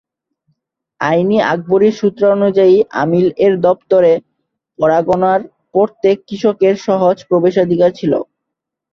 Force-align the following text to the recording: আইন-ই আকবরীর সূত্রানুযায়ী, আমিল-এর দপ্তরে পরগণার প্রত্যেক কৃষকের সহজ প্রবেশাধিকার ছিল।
আইন-ই 1.01 1.39
আকবরীর 1.51 1.97
সূত্রানুযায়ী, 1.99 2.75
আমিল-এর 3.01 3.53
দপ্তরে 3.65 4.13
পরগণার 4.79 5.41
প্রত্যেক 5.73 6.17
কৃষকের 6.27 6.75
সহজ 6.87 7.17
প্রবেশাধিকার 7.29 7.91
ছিল। 7.99 8.13